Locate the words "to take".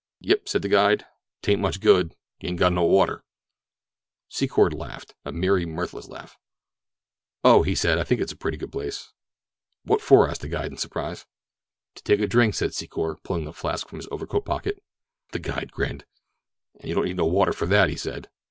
11.93-12.19